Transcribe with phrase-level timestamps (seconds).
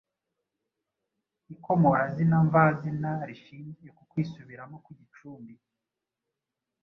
[1.53, 5.53] Ikomorazina mvazina rishingiye ku kwisubiramo kw’igicumbi